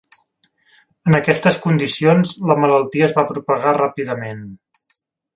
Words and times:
En 1.09 1.17
aquestes 1.17 1.59
condicions, 1.65 2.31
la 2.51 2.57
malaltia 2.63 3.05
es 3.11 3.13
va 3.19 3.25
propagar 3.35 3.75
ràpidament. 3.79 4.41